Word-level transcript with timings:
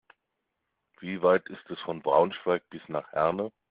Wie 0.99 1.21
weit 1.21 1.47
ist 1.49 1.69
es 1.69 1.79
von 1.81 2.01
Braunschweig 2.01 2.67
bis 2.71 2.81
nach 2.87 3.11
Herne? 3.11 3.51